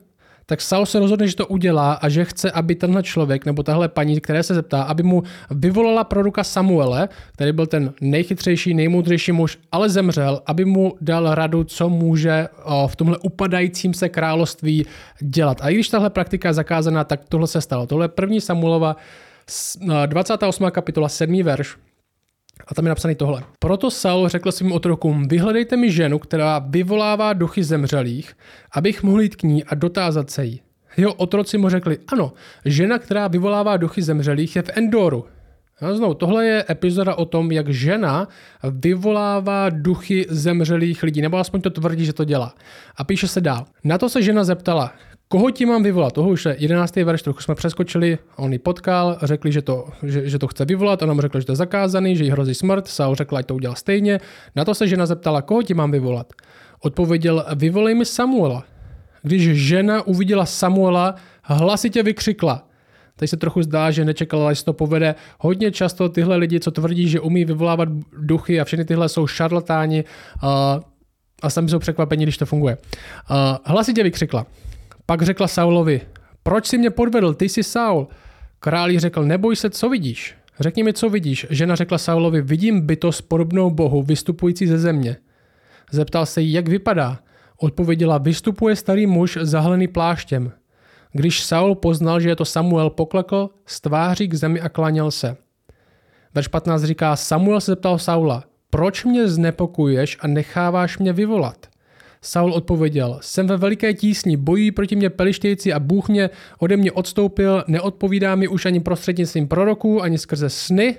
tak 0.47 0.61
Saul 0.61 0.87
se 0.87 0.99
rozhodne, 0.99 1.29
že 1.29 1.37
to 1.37 1.47
udělá 1.47 1.93
a 1.93 2.09
že 2.09 2.25
chce, 2.25 2.51
aby 2.51 2.75
tenhle 2.75 3.03
člověk 3.03 3.47
nebo 3.47 3.63
tahle 3.63 3.89
paní, 3.89 4.21
které 4.21 4.43
se 4.43 4.55
zeptá, 4.55 4.83
aby 4.83 5.03
mu 5.03 5.23
vyvolala 5.51 6.05
proroka 6.05 6.45
Samuele, 6.45 7.09
který 7.33 7.53
byl 7.53 7.67
ten 7.67 7.93
nejchytřejší, 8.01 8.75
nejmoudřejší 8.75 9.33
muž, 9.33 9.59
ale 9.73 9.89
zemřel, 9.89 10.43
aby 10.47 10.65
mu 10.65 10.95
dal 11.01 11.35
radu, 11.35 11.65
co 11.65 11.89
může 11.89 12.49
v 12.87 12.97
tomhle 12.97 13.19
upadajícím 13.19 13.95
se 13.95 14.09
království 14.09 14.87
dělat. 15.21 15.59
A 15.61 15.69
i 15.69 15.75
když 15.75 15.89
tahle 15.89 16.11
praktika 16.11 16.49
je 16.49 16.55
zakázaná, 16.55 17.05
tak 17.05 17.21
tohle 17.29 17.47
se 17.47 17.61
stalo. 17.61 17.87
Tohle 17.87 18.05
je 18.05 18.09
první 18.09 18.41
Samuelova 18.41 18.97
28. 20.07 20.71
kapitola 20.71 21.09
7. 21.09 21.43
verš. 21.43 21.77
A 22.67 22.75
tam 22.75 22.85
je 22.85 22.89
napsané 22.89 23.15
tohle. 23.15 23.43
Proto 23.59 23.91
Saul 23.91 24.29
řekl 24.29 24.53
svým 24.53 24.73
otrokům, 24.73 25.29
vyhledejte 25.29 25.77
mi 25.77 25.93
ženu, 25.93 26.19
která 26.19 26.59
vyvolává 26.59 27.33
duchy 27.33 27.65
zemřelých, 27.65 28.33
abych 28.73 29.03
mohl 29.03 29.21
jít 29.21 29.37
k 29.37 29.43
ní 29.43 29.65
a 29.65 29.75
dotázat 29.75 30.31
se 30.31 30.45
jí. 30.45 30.61
Jeho 30.97 31.15
otroci 31.15 31.59
mu 31.59 31.69
řekli, 31.69 31.99
ano, 32.13 32.33
žena, 32.65 32.99
která 32.99 33.29
vyvolává 33.29 33.77
duchy 33.77 34.03
zemřelých, 34.03 34.57
je 34.57 34.63
v 34.63 34.71
Endoru. 34.77 35.25
A 35.81 35.95
znovu, 35.95 36.15
tohle 36.15 36.47
je 36.47 36.65
epizoda 36.71 37.15
o 37.15 37.25
tom, 37.25 37.53
jak 37.53 37.69
žena 37.69 38.29
vyvolává 38.71 39.71
duchy 39.71 40.27
zemřelých 40.29 41.03
lidí, 41.03 41.23
nebo 41.23 41.37
aspoň 41.37 41.61
to 41.61 41.71
tvrdí, 41.71 42.05
že 42.05 42.13
to 42.13 42.25
dělá. 42.25 42.55
A 42.97 43.05
píše 43.05 43.29
se 43.29 43.41
dál. 43.41 43.67
Na 43.85 43.99
to 43.99 44.09
se 44.09 44.23
žena 44.23 44.45
zeptala, 44.45 44.93
Koho 45.33 45.51
ti 45.51 45.67
mám 45.67 45.83
vyvolat? 45.83 46.13
Toho 46.13 46.29
už 46.29 46.45
je 46.45 46.57
11. 46.59 46.97
verš, 46.97 47.23
trochu 47.23 47.41
jsme 47.41 47.55
přeskočili, 47.55 48.19
on 48.37 48.53
ji 48.53 48.59
potkal, 48.59 49.19
řekli, 49.23 49.53
že 49.53 49.63
to, 49.63 49.89
že, 50.03 50.29
že 50.29 50.39
to 50.39 50.49
chce 50.49 50.65
vyvolat, 50.65 51.03
ona 51.03 51.15
mu 51.15 51.21
řekla, 51.21 51.41
že 51.41 51.47
to 51.47 51.53
je 51.53 51.57
zakázaný, 51.57 52.17
že 52.17 52.25
jí 52.25 52.31
hrozí 52.31 52.55
smrt, 52.55 52.89
Saul 52.89 53.15
řekl, 53.15 53.37
ať 53.37 53.47
to 53.47 53.55
udělal 53.55 53.77
stejně. 53.77 54.21
Na 54.57 54.65
to 54.65 54.75
se 54.75 54.89
žena 54.89 55.07
zeptala, 55.07 55.43
koho 55.43 55.63
ti 55.63 55.75
mám 55.75 55.91
vyvolat? 55.91 56.33
Odpověděl, 56.81 57.45
vyvolej 57.55 57.95
mi 57.95 58.05
Samuela. 58.05 58.65
Když 59.23 59.67
žena 59.69 60.07
uviděla 60.07 60.47
Samuela, 60.47 61.15
hlasitě 61.43 62.03
vykřikla. 62.03 62.69
Teď 63.17 63.31
se 63.31 63.37
trochu 63.37 63.63
zdá, 63.63 63.91
že 63.91 64.05
nečekala, 64.05 64.51
jestli 64.51 64.65
to 64.65 64.73
povede. 64.73 65.15
Hodně 65.41 65.71
často 65.71 66.09
tyhle 66.09 66.37
lidi, 66.37 66.61
co 66.61 66.71
tvrdí, 66.71 67.09
že 67.09 67.21
umí 67.21 67.45
vyvolávat 67.45 67.89
duchy 68.19 68.61
a 68.61 68.65
všechny 68.65 68.85
tyhle 68.85 69.09
jsou 69.09 69.27
šarlatáni 69.27 70.05
a, 70.43 70.81
a 71.43 71.51
sami 71.51 71.69
jsou 71.69 71.79
překvapení, 71.79 72.23
když 72.23 72.39
to 72.39 72.47
funguje. 72.47 72.77
Hlasitě 73.65 74.03
vykřikla. 74.03 74.47
Pak 75.07 75.23
řekla 75.23 75.49
Saulovi, 75.49 76.01
proč 76.43 76.67
si 76.67 76.79
mě 76.79 76.91
podvedl, 76.91 77.35
ty 77.35 77.49
jsi 77.49 77.63
Saul? 77.63 78.09
Král 78.61 78.89
řekl, 78.97 79.25
neboj 79.25 79.57
se, 79.57 79.71
co 79.71 79.89
vidíš? 79.89 80.35
Řekni 80.61 80.83
mi, 80.83 80.93
co 80.93 81.09
vidíš. 81.11 81.47
Žena 81.51 81.75
řekla 81.75 81.99
Saulovi, 81.99 82.43
vidím 82.43 82.81
bytost 82.81 83.29
podobnou 83.29 83.71
Bohu, 83.71 84.03
vystupující 84.03 84.67
ze 84.67 84.79
země. 84.79 85.17
Zeptal 85.91 86.27
se 86.27 86.41
jí, 86.41 86.53
jak 86.53 86.69
vypadá. 86.69 87.19
Odpověděla, 87.57 88.19
vystupuje 88.19 88.77
starý 88.77 89.07
muž 89.07 89.39
zahalený 89.41 89.89
pláštěm. 89.89 90.53
Když 91.13 91.45
Saul 91.45 91.75
poznal, 91.75 92.21
že 92.21 92.29
je 92.29 92.37
to 92.37 92.45
Samuel, 92.45 92.91
poklekl 92.91 93.51
z 93.67 93.81
tváří 93.81 94.29
k 94.29 94.35
zemi 94.35 94.61
a 94.61 94.69
klaněl 94.69 95.11
se. 95.11 95.37
Verš 96.35 96.49
15 96.49 96.83
říká, 96.83 97.17
Samuel 97.17 97.61
se 97.61 97.73
zeptal 97.73 97.99
Saula, 97.99 98.45
proč 98.71 99.05
mě 99.05 99.29
znepokuješ 99.29 100.19
a 100.21 100.27
necháváš 100.27 100.99
mě 100.99 101.13
vyvolat? 101.13 101.72
Saul 102.25 102.53
odpověděl, 102.53 103.19
jsem 103.23 103.47
ve 103.47 103.57
veliké 103.57 103.95
tísni, 103.95 104.37
bojí 104.37 104.71
proti 104.71 104.97
mě 104.97 105.11
pelištějci 105.11 105.73
a 105.73 105.81
Bůh 105.81 106.09
mě 106.09 106.31
ode 106.59 106.77
mě 106.77 106.93
odstoupil, 106.93 107.65
neodpovídá 107.67 108.35
mi 108.35 108.49
už 108.49 108.67
ani 108.67 108.81
prostřednictvím 108.81 109.49
proroků, 109.49 110.03
ani 110.03 110.19
skrze 110.19 110.51
sny. 110.51 110.97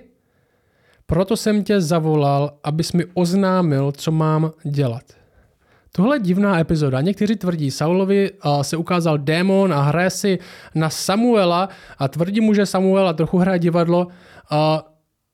Proto 1.05 1.37
jsem 1.37 1.63
tě 1.63 1.81
zavolal, 1.81 2.53
abys 2.63 2.93
mi 2.93 3.05
oznámil, 3.13 3.91
co 3.91 4.11
mám 4.11 4.51
dělat. 4.63 5.03
Tohle 5.91 6.15
je 6.15 6.19
divná 6.19 6.59
epizoda. 6.59 7.01
Někteří 7.01 7.35
tvrdí, 7.35 7.71
Saulovi 7.71 8.31
se 8.61 8.77
ukázal 8.77 9.17
démon 9.17 9.73
a 9.73 9.81
hraje 9.81 10.09
si 10.09 10.39
na 10.75 10.89
Samuela 10.89 11.69
a 11.97 12.07
tvrdí 12.07 12.41
mu, 12.41 12.53
že 12.53 12.65
Samuela 12.65 13.13
trochu 13.13 13.37
hraje 13.37 13.59
divadlo. 13.59 14.07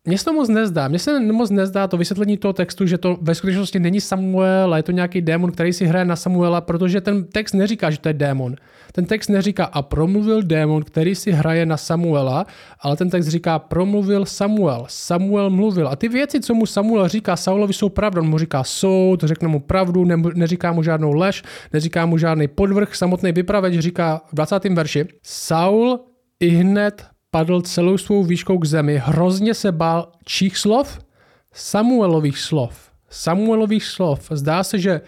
Mně 0.07 0.17
se 0.17 0.25
to 0.25 0.33
moc 0.33 0.49
nezdá. 0.49 0.87
Mně 0.87 0.99
se 0.99 1.19
moc 1.19 1.49
nezdá 1.49 1.87
to 1.87 1.97
vysvětlení 1.97 2.37
toho 2.37 2.53
textu, 2.53 2.85
že 2.85 2.97
to 2.97 3.17
ve 3.21 3.35
skutečnosti 3.35 3.79
není 3.79 4.01
Samuel, 4.01 4.73
a 4.73 4.77
je 4.77 4.83
to 4.83 4.91
nějaký 4.91 5.21
démon, 5.21 5.51
který 5.51 5.73
si 5.73 5.85
hraje 5.85 6.05
na 6.05 6.15
Samuela, 6.15 6.61
protože 6.61 7.01
ten 7.01 7.25
text 7.25 7.53
neříká, 7.53 7.89
že 7.89 7.99
to 7.99 8.09
je 8.09 8.13
démon. 8.13 8.55
Ten 8.91 9.05
text 9.05 9.27
neříká 9.27 9.65
a 9.65 9.81
promluvil 9.81 10.41
démon, 10.41 10.83
který 10.83 11.15
si 11.15 11.31
hraje 11.31 11.65
na 11.65 11.77
Samuela, 11.77 12.45
ale 12.79 12.95
ten 12.95 13.09
text 13.09 13.27
říká 13.27 13.59
promluvil 13.59 14.25
Samuel. 14.25 14.85
Samuel 14.87 15.49
mluvil. 15.49 15.87
A 15.87 15.95
ty 15.95 16.07
věci, 16.07 16.39
co 16.39 16.53
mu 16.53 16.65
Samuel 16.65 17.07
říká 17.07 17.35
Saulovi, 17.35 17.73
jsou 17.73 17.89
pravda. 17.89 18.21
On 18.21 18.29
mu 18.29 18.37
říká 18.37 18.63
soud, 18.63 19.23
řekne 19.23 19.47
mu 19.47 19.59
pravdu, 19.59 20.05
ne, 20.05 20.15
neříká 20.35 20.71
mu 20.71 20.83
žádnou 20.83 21.13
lež, 21.13 21.43
neříká 21.73 22.05
mu 22.05 22.17
žádný 22.17 22.47
podvrh. 22.47 22.95
Samotný 22.95 23.31
vypraveč 23.31 23.73
říká 23.79 24.21
v 24.31 24.35
20. 24.35 24.65
verši 24.65 25.05
Saul 25.23 25.99
i 26.39 26.49
hned 26.49 27.05
padl 27.31 27.61
celou 27.61 27.97
svou 27.97 28.23
výškou 28.23 28.57
k 28.57 28.65
zemi, 28.65 29.01
hrozně 29.05 29.53
se 29.53 29.71
bál 29.71 30.11
čích 30.25 30.57
slov? 30.57 30.99
Samuelových 31.53 32.39
slov. 32.39 32.89
Samuelových 33.09 33.85
slov. 33.85 34.27
Zdá 34.31 34.63
se, 34.63 34.79
že 34.79 35.01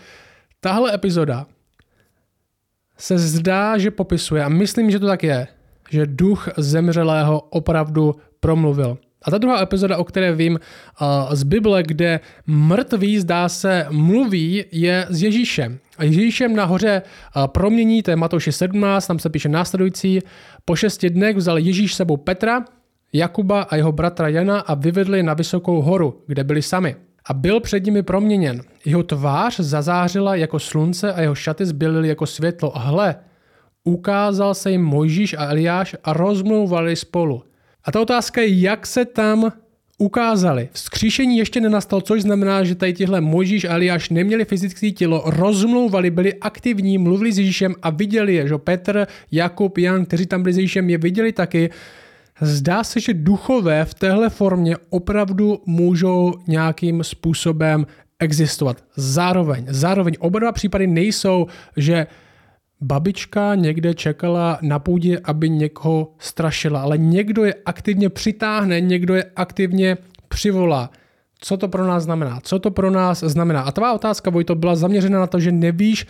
tahle 0.59 0.93
epizoda 0.93 1.45
se 2.97 3.17
zdá, 3.17 3.77
že 3.77 3.91
popisuje, 3.91 4.43
a 4.43 4.49
myslím, 4.49 4.91
že 4.91 4.99
to 4.99 5.07
tak 5.07 5.23
je, 5.23 5.47
že 5.89 6.05
duch 6.05 6.49
zemřelého 6.57 7.39
opravdu 7.39 8.15
promluvil. 8.39 8.97
A 9.23 9.31
ta 9.31 9.37
druhá 9.37 9.61
epizoda, 9.61 9.97
o 9.97 10.03
které 10.03 10.33
vím 10.33 10.59
z 11.31 11.43
Bible, 11.43 11.83
kde 11.83 12.19
mrtvý 12.47 13.19
zdá 13.19 13.49
se 13.49 13.85
mluví, 13.89 14.65
je 14.71 15.05
s 15.09 15.23
Ježíšem. 15.23 15.79
A 15.97 16.03
Ježíšem 16.03 16.55
nahoře 16.55 17.01
promění, 17.47 18.03
to 18.03 18.11
je 18.11 18.15
Matouši 18.15 18.51
17, 18.51 19.07
tam 19.07 19.19
se 19.19 19.29
píše 19.29 19.49
následující, 19.49 20.19
po 20.65 20.75
šesti 20.75 21.09
dnech 21.09 21.37
vzal 21.37 21.57
Ježíš 21.57 21.93
sebou 21.93 22.17
Petra, 22.17 22.65
Jakuba 23.13 23.61
a 23.61 23.75
jeho 23.75 23.91
bratra 23.91 24.27
Jana 24.27 24.59
a 24.59 24.73
vyvedli 24.73 25.23
na 25.23 25.33
vysokou 25.33 25.81
horu, 25.81 26.23
kde 26.27 26.43
byli 26.43 26.61
sami. 26.61 26.95
A 27.25 27.33
byl 27.33 27.59
před 27.59 27.85
nimi 27.85 28.03
proměněn. 28.03 28.61
Jeho 28.85 29.03
tvář 29.03 29.59
zazářila 29.59 30.35
jako 30.35 30.59
slunce 30.59 31.13
a 31.13 31.21
jeho 31.21 31.35
šaty 31.35 31.65
zbylily 31.65 32.07
jako 32.07 32.25
světlo. 32.25 32.77
A 32.77 32.79
hle, 32.79 33.15
ukázal 33.83 34.53
se 34.53 34.71
jim 34.71 34.83
Mojžíš 34.83 35.33
a 35.33 35.49
Eliáš 35.49 35.95
a 36.03 36.13
rozmlouvali 36.13 36.95
spolu. 36.95 37.43
A 37.83 37.91
ta 37.91 38.01
otázka 38.01 38.41
je, 38.41 38.59
jak 38.59 38.87
se 38.87 39.05
tam 39.05 39.51
ukázali. 39.97 40.69
Vzkříšení 40.71 41.37
ještě 41.37 41.61
nenastal, 41.61 42.01
což 42.01 42.21
znamená, 42.21 42.63
že 42.63 42.75
tady 42.75 42.93
tihle 42.93 43.21
Mojžíš 43.21 43.65
a 43.65 43.73
Eliáš 43.73 44.09
neměli 44.09 44.45
fyzické 44.45 44.91
tělo, 44.91 45.23
rozmlouvali, 45.25 46.09
byli 46.11 46.33
aktivní, 46.33 46.97
mluvili 46.97 47.31
s 47.31 47.37
Ježíšem 47.37 47.75
a 47.81 47.89
viděli 47.89 48.33
je, 48.35 48.47
že 48.47 48.57
Petr, 48.57 49.07
Jakub, 49.31 49.77
Jan, 49.77 50.05
kteří 50.05 50.25
tam 50.25 50.43
byli 50.43 50.53
s 50.53 50.57
Ježíšem, 50.57 50.89
je 50.89 50.97
viděli 50.97 51.31
taky. 51.31 51.69
Zdá 52.41 52.83
se, 52.83 52.99
že 52.99 53.13
duchové 53.13 53.85
v 53.85 53.93
téhle 53.93 54.29
formě 54.29 54.75
opravdu 54.89 55.61
můžou 55.65 56.33
nějakým 56.47 57.03
způsobem 57.03 57.85
existovat. 58.19 58.83
Zároveň, 58.95 59.65
zároveň 59.69 60.13
oba 60.19 60.39
dva 60.39 60.51
případy 60.51 60.87
nejsou, 60.87 61.47
že 61.77 62.07
babička 62.81 63.55
někde 63.55 63.93
čekala 63.93 64.59
na 64.61 64.79
půdě, 64.79 65.19
aby 65.23 65.49
někoho 65.49 66.13
strašila, 66.19 66.81
ale 66.81 66.97
někdo 66.97 67.43
je 67.45 67.55
aktivně 67.65 68.09
přitáhne, 68.09 68.81
někdo 68.81 69.15
je 69.15 69.25
aktivně 69.35 69.97
přivolá. 70.27 70.89
Co 71.43 71.57
to 71.57 71.67
pro 71.67 71.87
nás 71.87 72.03
znamená? 72.03 72.39
Co 72.43 72.59
to 72.59 72.71
pro 72.71 72.91
nás 72.91 73.19
znamená? 73.19 73.61
A 73.61 73.71
tvá 73.71 73.93
otázka, 73.93 74.29
Vojto, 74.29 74.55
byla 74.55 74.75
zaměřena 74.75 75.19
na 75.19 75.27
to, 75.27 75.39
že 75.39 75.51
nevíš, 75.51 76.07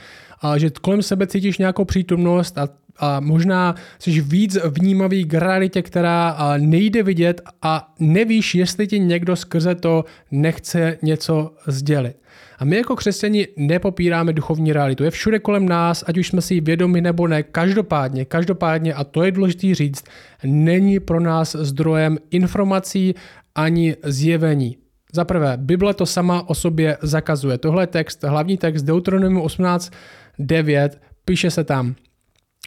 že 0.58 0.70
kolem 0.82 1.02
sebe 1.02 1.28
cítíš 1.28 1.58
nějakou 1.58 1.86
přítomnost 1.86 2.58
a, 2.58 2.70
a 2.98 3.20
možná 3.20 3.76
jsi 4.00 4.22
víc 4.22 4.58
vnímavý 4.70 5.26
k 5.26 5.34
realitě, 5.34 5.82
která 5.82 6.38
nejde 6.58 7.04
vidět 7.04 7.42
a 7.62 7.94
nevíš, 8.00 8.56
jestli 8.56 8.88
ti 8.88 9.00
někdo 9.00 9.36
skrze 9.36 9.76
to 9.76 10.06
nechce 10.32 10.98
něco 11.02 11.54
sdělit. 11.68 12.22
A 12.60 12.66
my 12.66 12.78
jako 12.78 12.96
křesťani 12.96 13.48
nepopíráme 13.58 14.34
duchovní 14.34 14.74
realitu. 14.74 15.04
Je 15.04 15.12
všude 15.12 15.40
kolem 15.40 15.70
nás, 15.70 16.04
ať 16.08 16.18
už 16.18 16.28
jsme 16.28 16.42
si 16.42 16.54
ji 16.54 16.62
vědomi 16.62 17.02
nebo 17.02 17.28
ne. 17.28 17.44
Každopádně, 17.44 18.26
každopádně, 18.26 18.94
a 18.94 19.04
to 19.04 19.24
je 19.24 19.32
důležité 19.32 19.76
říct, 19.76 20.06
není 20.44 21.00
pro 21.00 21.20
nás 21.20 21.56
zdrojem 21.60 22.18
informací 22.32 23.16
ani 23.56 23.96
zjevení. 24.04 24.78
Za 25.14 25.26
prvé, 25.26 25.54
Bible 25.58 25.94
to 25.94 26.06
sama 26.06 26.50
o 26.50 26.56
sobě 26.56 26.98
zakazuje. 27.02 27.58
Tohle 27.58 27.84
je 27.84 27.88
text, 27.88 28.24
hlavní 28.24 28.58
text 28.58 28.84
Deuteronomium 28.84 29.44
18.9, 29.44 30.90
píše 31.26 31.52
se 31.52 31.64
tam, 31.64 31.96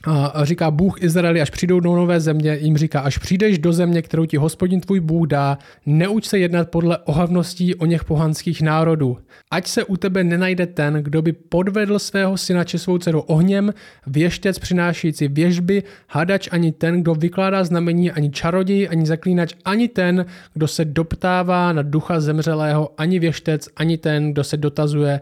a 0.07 0.45
říká 0.45 0.71
Bůh 0.71 1.03
Izraeli, 1.03 1.41
až 1.41 1.51
přijdou 1.51 1.81
do 1.81 1.97
nové 1.97 2.21
země, 2.21 2.59
jim 2.61 2.77
říká, 2.77 3.01
až 3.01 3.19
přijdeš 3.19 3.59
do 3.59 3.73
země, 3.73 4.03
kterou 4.03 4.25
ti 4.25 4.37
hospodin 4.37 4.81
tvůj 4.81 5.01
Bůh 5.01 5.27
dá, 5.27 5.59
neuč 5.87 6.27
se 6.27 6.39
jednat 6.39 6.71
podle 6.71 6.99
ohavností 6.99 7.75
o 7.75 7.87
něch 7.87 8.05
pohanských 8.05 8.63
národů. 8.63 9.19
Ať 9.51 9.67
se 9.67 9.85
u 9.85 9.97
tebe 9.97 10.25
nenajde 10.25 10.67
ten, 10.67 10.95
kdo 10.95 11.23
by 11.23 11.33
podvedl 11.33 11.99
svého 11.99 12.37
syna 12.37 12.65
či 12.65 12.79
svou 12.79 12.99
dceru 12.99 13.21
ohněm, 13.21 13.75
věštec 14.07 14.59
přinášející 14.59 15.29
věžby, 15.29 15.83
hadač 16.09 16.49
ani 16.53 16.73
ten, 16.73 17.03
kdo 17.03 17.15
vykládá 17.15 17.65
znamení, 17.65 18.11
ani 18.11 18.31
čaroděj, 18.31 18.89
ani 18.91 19.07
zaklínač, 19.07 19.55
ani 19.65 19.89
ten, 19.89 20.27
kdo 20.55 20.69
se 20.69 20.85
doptává 20.85 21.73
na 21.73 21.83
ducha 21.83 22.21
zemřelého, 22.21 22.91
ani 22.99 23.19
věštec, 23.19 23.69
ani 23.77 23.99
ten, 23.99 24.33
kdo 24.33 24.45
se 24.45 24.57
dotazuje 24.57 25.21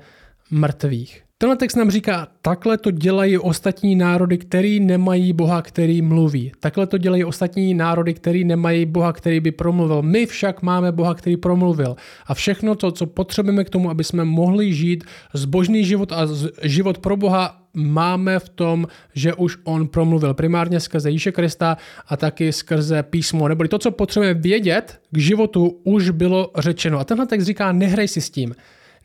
mrtvých. 0.50 1.22
Tenhle 1.42 1.56
text 1.56 1.74
nám 1.74 1.90
říká, 1.90 2.28
takhle 2.42 2.78
to 2.78 2.90
dělají 2.90 3.38
ostatní 3.38 3.96
národy, 3.96 4.38
který 4.38 4.80
nemají 4.80 5.32
Boha, 5.32 5.62
který 5.62 6.02
mluví. 6.02 6.52
Takhle 6.60 6.86
to 6.86 6.98
dělají 6.98 7.24
ostatní 7.24 7.74
národy, 7.74 8.14
který 8.14 8.44
nemají 8.44 8.86
Boha, 8.86 9.12
který 9.12 9.40
by 9.40 9.50
promluvil. 9.50 10.02
My 10.02 10.26
však 10.26 10.62
máme 10.62 10.92
Boha, 10.92 11.14
který 11.14 11.36
promluvil. 11.36 11.96
A 12.26 12.34
všechno 12.34 12.74
to, 12.74 12.92
co 12.92 13.06
potřebujeme 13.06 13.64
k 13.64 13.70
tomu, 13.70 13.90
aby 13.90 14.04
jsme 14.04 14.24
mohli 14.24 14.74
žít 14.74 15.04
zbožný 15.34 15.84
život 15.84 16.12
a 16.12 16.28
život 16.62 16.98
pro 16.98 17.16
Boha, 17.16 17.60
máme 17.74 18.38
v 18.38 18.48
tom, 18.48 18.86
že 19.14 19.34
už 19.34 19.58
on 19.64 19.88
promluvil 19.88 20.34
primárně 20.34 20.80
skrze 20.80 21.08
Ježíše 21.08 21.32
Krista 21.32 21.76
a 22.08 22.16
taky 22.16 22.52
skrze 22.52 23.02
písmo. 23.02 23.48
Neboli 23.48 23.68
to, 23.68 23.78
co 23.78 23.90
potřebujeme 23.90 24.40
vědět 24.40 25.00
k 25.10 25.18
životu, 25.18 25.80
už 25.84 26.10
bylo 26.10 26.50
řečeno. 26.58 26.98
A 26.98 27.04
tenhle 27.04 27.26
text 27.26 27.44
říká, 27.44 27.72
nehraj 27.72 28.08
si 28.08 28.20
s 28.20 28.30
tím. 28.30 28.54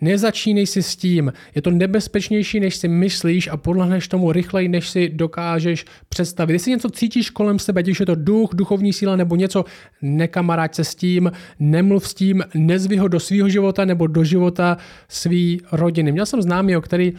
Nezačínej 0.02 0.68
si 0.68 0.84
s 0.84 0.96
tím. 0.96 1.34
Je 1.56 1.62
to 1.62 1.72
nebezpečnější, 1.72 2.60
než 2.60 2.76
si 2.76 2.88
myslíš 2.88 3.48
a 3.48 3.58
podlehneš 3.58 4.08
tomu 4.08 4.32
rychleji, 4.32 4.68
než 4.68 4.90
si 4.90 5.10
dokážeš 5.10 5.86
představit. 6.10 6.54
Jestli 6.54 6.72
něco 6.72 6.90
cítíš 6.90 7.30
kolem 7.30 7.60
sebe, 7.60 7.84
už 7.92 8.00
je 8.00 8.06
to 8.06 8.16
duch, 8.16 8.50
duchovní 8.54 8.94
síla 8.94 9.16
nebo 9.16 9.36
něco, 9.36 9.66
nekamaráď 10.02 10.76
se 10.76 10.84
s 10.84 10.96
tím, 10.96 11.32
nemluv 11.60 12.08
s 12.08 12.14
tím, 12.14 12.44
nezvi 12.54 12.98
ho 12.98 13.08
do 13.08 13.20
svého 13.20 13.50
života 13.50 13.86
nebo 13.86 14.08
do 14.08 14.24
života 14.24 14.78
svý 15.08 15.62
rodiny. 15.72 16.12
Měl 16.12 16.26
jsem 16.26 16.42
známý, 16.42 16.74
který 16.82 17.14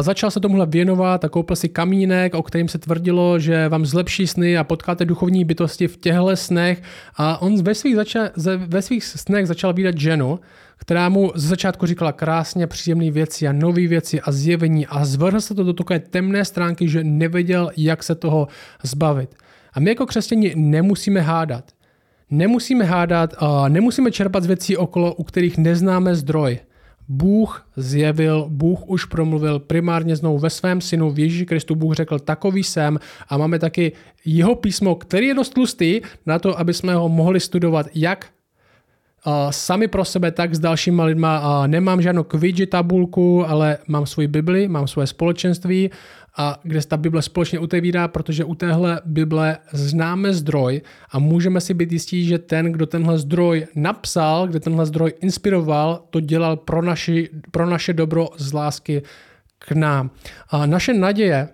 začal 0.00 0.30
se 0.30 0.40
tomuhle 0.40 0.66
věnovat 0.66 1.24
a 1.24 1.28
koupil 1.28 1.56
si 1.56 1.68
kamínek, 1.68 2.34
o 2.34 2.42
kterým 2.42 2.68
se 2.68 2.78
tvrdilo, 2.78 3.38
že 3.38 3.68
vám 3.68 3.86
zlepší 3.86 4.26
sny 4.26 4.58
a 4.58 4.64
potkáte 4.64 5.04
duchovní 5.04 5.44
bytosti 5.44 5.88
v 5.88 5.96
těchto 5.96 6.36
snech. 6.36 6.82
A 7.16 7.42
on 7.42 7.62
ve 7.62 7.74
svých, 7.74 7.96
zača- 7.96 8.30
ve 8.66 8.82
svých 8.82 9.04
snech 9.04 9.46
začal 9.46 9.72
vidět 9.72 9.98
ženu, 9.98 10.40
která 10.78 11.08
mu 11.08 11.32
z 11.34 11.44
začátku 11.44 11.86
říkala 11.86 12.12
krásně 12.12 12.66
příjemné 12.66 13.10
věci 13.10 13.48
a 13.48 13.52
nové 13.52 13.86
věci 13.86 14.20
a 14.20 14.32
zjevení 14.32 14.86
a 14.86 15.04
zvrhl 15.04 15.40
se 15.40 15.54
to 15.54 15.64
do 15.64 15.72
takové 15.72 15.98
temné 15.98 16.44
stránky, 16.44 16.88
že 16.88 17.04
nevěděl, 17.04 17.70
jak 17.76 18.02
se 18.02 18.14
toho 18.14 18.48
zbavit. 18.82 19.34
A 19.72 19.80
my 19.80 19.90
jako 19.90 20.06
křesťani 20.06 20.52
nemusíme 20.56 21.20
hádat. 21.20 21.64
Nemusíme 22.30 22.84
hádat, 22.84 23.34
a 23.38 23.68
nemusíme 23.68 24.10
čerpat 24.10 24.42
z 24.42 24.46
věcí 24.46 24.76
okolo, 24.76 25.14
u 25.14 25.24
kterých 25.24 25.58
neznáme 25.58 26.14
zdroj. 26.14 26.58
Bůh 27.08 27.66
zjevil, 27.76 28.46
Bůh 28.48 28.78
už 28.86 29.04
promluvil 29.04 29.58
primárně 29.58 30.16
znovu 30.16 30.38
ve 30.38 30.50
svém 30.50 30.80
synu, 30.80 31.10
v 31.10 31.18
Ježíši 31.18 31.46
Kristu 31.46 31.74
Bůh 31.74 31.94
řekl, 31.94 32.18
takový 32.18 32.64
jsem 32.64 32.98
a 33.28 33.36
máme 33.36 33.58
taky 33.58 33.92
jeho 34.24 34.54
písmo, 34.54 34.94
který 34.94 35.26
je 35.26 35.34
dost 35.34 35.54
tlustý 35.54 36.00
na 36.26 36.38
to, 36.38 36.58
aby 36.58 36.74
jsme 36.74 36.94
ho 36.94 37.08
mohli 37.08 37.40
studovat 37.40 37.86
jak 37.94 38.26
sami 39.50 39.88
pro 39.88 40.04
sebe, 40.04 40.30
tak 40.30 40.54
s 40.54 40.58
dalšíma 40.58 41.04
lidma. 41.04 41.66
Nemám 41.66 42.02
žádnou 42.02 42.22
kvidži 42.22 42.66
tabulku, 42.66 43.44
ale 43.48 43.78
mám 43.88 44.06
svoji 44.06 44.28
Bibli, 44.28 44.68
mám 44.68 44.88
svoje 44.88 45.06
společenství, 45.06 45.90
a 46.40 46.60
kde 46.62 46.82
se 46.82 46.88
ta 46.88 46.96
Bible 46.96 47.22
společně 47.22 47.58
otevírá, 47.58 48.08
protože 48.08 48.44
u 48.44 48.54
téhle 48.54 49.00
Bible 49.04 49.58
známe 49.72 50.32
zdroj 50.34 50.82
a 51.10 51.18
můžeme 51.18 51.60
si 51.60 51.74
být 51.74 51.92
jistí, 51.92 52.24
že 52.24 52.38
ten, 52.38 52.72
kdo 52.72 52.86
tenhle 52.86 53.18
zdroj 53.18 53.66
napsal, 53.74 54.46
kde 54.46 54.60
tenhle 54.60 54.86
zdroj 54.86 55.12
inspiroval, 55.20 56.02
to 56.10 56.20
dělal 56.20 56.56
pro, 56.56 56.82
naši, 56.82 57.28
pro 57.50 57.66
naše 57.66 57.92
dobro 57.92 58.28
z 58.36 58.52
lásky 58.52 59.02
k 59.58 59.72
nám. 59.72 60.10
A 60.50 60.66
naše 60.66 60.94
naděje 60.94 61.48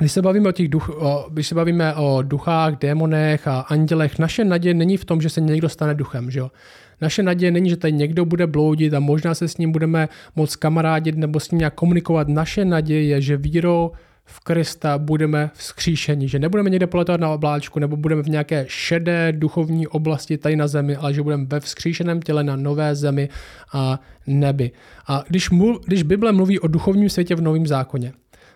když 0.00 0.12
se 0.12 0.22
bavíme 0.22 0.48
o 0.48 0.52
těch 0.52 0.68
duch, 0.68 0.88
o, 0.88 1.26
když 1.30 1.46
se 1.46 1.54
bavíme 1.54 1.94
o 1.94 2.22
duchách, 2.22 2.78
démonech 2.78 3.48
a 3.48 3.60
andělech, 3.60 4.18
naše 4.18 4.44
naděje 4.44 4.74
není 4.74 4.96
v 4.96 5.04
tom, 5.04 5.20
že 5.20 5.28
se 5.28 5.40
někdo 5.40 5.68
stane 5.68 5.94
duchem, 5.94 6.30
že 6.30 6.38
jo? 6.38 6.50
Naše 7.00 7.22
naděje 7.22 7.52
není, 7.52 7.70
že 7.70 7.76
tady 7.76 7.92
někdo 7.92 8.24
bude 8.24 8.46
bloudit 8.46 8.94
a 8.94 9.00
možná 9.00 9.34
se 9.34 9.48
s 9.48 9.58
ním 9.58 9.72
budeme 9.72 10.08
moc 10.36 10.56
kamarádit 10.56 11.16
nebo 11.16 11.40
s 11.40 11.50
ním 11.50 11.58
nějak 11.58 11.74
komunikovat. 11.74 12.28
Naše 12.28 12.64
naděje 12.64 13.04
je, 13.04 13.20
že 13.20 13.36
vírou 13.36 13.92
v 14.24 14.40
Krista 14.40 14.98
budeme 14.98 15.50
vzkříšeni, 15.54 16.28
že 16.28 16.38
nebudeme 16.38 16.70
někde 16.70 16.86
poletovat 16.86 17.20
na 17.20 17.30
obláčku 17.30 17.78
nebo 17.78 17.96
budeme 17.96 18.22
v 18.22 18.28
nějaké 18.28 18.64
šedé 18.68 19.32
duchovní 19.32 19.86
oblasti 19.86 20.38
tady 20.38 20.56
na 20.56 20.68
zemi, 20.68 20.96
ale 20.96 21.14
že 21.14 21.22
budeme 21.22 21.44
ve 21.44 21.60
vzkříšeném 21.60 22.22
těle 22.22 22.44
na 22.44 22.56
nové 22.56 22.94
zemi 22.94 23.28
a 23.72 24.00
nebi. 24.26 24.70
A 25.06 25.24
když, 25.28 25.50
mluv, 25.50 25.86
když 25.86 26.02
Bible 26.02 26.32
mluví 26.32 26.60
o 26.60 26.68
duchovním 26.68 27.08
světě 27.08 27.34
v 27.34 27.40
Novém 27.40 27.66
zákoně, 27.66 28.12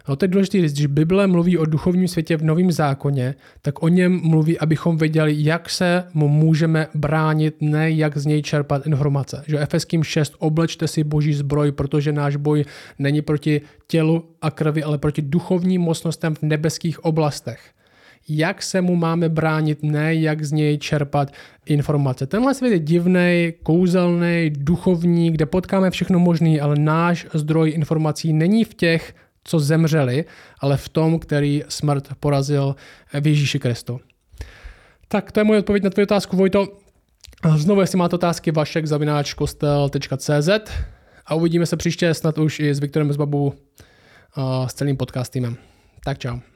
No 0.08 0.16
to 0.16 0.24
je 0.24 0.28
důležité 0.28 0.60
říct, 0.60 0.72
když 0.72 0.86
Bible 0.86 1.26
mluví 1.26 1.58
o 1.58 1.64
duchovním 1.64 2.08
světě 2.08 2.36
v 2.36 2.44
Novém 2.44 2.72
zákoně, 2.72 3.34
tak 3.62 3.82
o 3.82 3.88
něm 3.88 4.20
mluví, 4.24 4.58
abychom 4.58 4.96
věděli, 4.96 5.34
jak 5.38 5.70
se 5.70 6.04
mu 6.14 6.28
můžeme 6.28 6.86
bránit, 6.94 7.54
ne 7.60 7.90
jak 7.90 8.18
z 8.18 8.26
něj 8.26 8.42
čerpat 8.42 8.86
informace. 8.86 9.44
Že 9.46 9.58
Efeským 9.58 10.04
6, 10.04 10.34
oblečte 10.38 10.88
si 10.88 11.04
boží 11.04 11.34
zbroj, 11.34 11.72
protože 11.72 12.12
náš 12.12 12.36
boj 12.36 12.64
není 12.98 13.22
proti 13.22 13.60
tělu 13.86 14.24
a 14.42 14.50
krvi, 14.50 14.82
ale 14.82 14.98
proti 14.98 15.22
duchovním 15.22 15.82
mocnostem 15.82 16.34
v 16.34 16.42
nebeských 16.42 17.04
oblastech 17.04 17.60
jak 18.28 18.62
se 18.62 18.80
mu 18.80 18.96
máme 18.96 19.28
bránit, 19.28 19.82
ne 19.82 20.14
jak 20.14 20.44
z 20.44 20.52
něj 20.52 20.78
čerpat 20.78 21.32
informace. 21.66 22.26
Tenhle 22.26 22.54
svět 22.54 22.70
je 22.70 22.78
divný, 22.78 23.52
kouzelný, 23.62 24.50
duchovní, 24.50 25.30
kde 25.30 25.46
potkáme 25.46 25.90
všechno 25.90 26.18
možné, 26.18 26.60
ale 26.60 26.76
náš 26.78 27.26
zdroj 27.34 27.70
informací 27.70 28.32
není 28.32 28.64
v 28.64 28.74
těch 28.74 29.14
co 29.44 29.58
zemřeli, 29.58 30.24
ale 30.60 30.76
v 30.76 30.88
tom, 30.88 31.18
který 31.18 31.62
smrt 31.68 32.08
porazil 32.20 32.76
v 33.20 33.26
Ježíši 33.26 33.58
Kristu. 33.58 34.00
Tak 35.08 35.32
to 35.32 35.40
je 35.40 35.44
moje 35.44 35.58
odpověď 35.58 35.84
na 35.84 35.90
tvoji 35.90 36.02
otázku, 36.02 36.36
Vojto. 36.36 36.66
Znovu, 37.56 37.80
jestli 37.80 37.98
máte 37.98 38.16
otázky, 38.16 38.50
vašek 38.50 38.86
zavináč 38.86 39.34
kostel.cz 39.34 40.48
a 41.26 41.34
uvidíme 41.34 41.66
se 41.66 41.76
příště 41.76 42.14
snad 42.14 42.38
už 42.38 42.60
i 42.60 42.74
s 42.74 42.78
Viktorem 42.78 43.12
Zbabu 43.12 43.54
s 44.66 44.74
celým 44.74 44.96
podcast 44.96 45.32
týmem. 45.32 45.56
Tak 46.04 46.18
čau. 46.18 46.53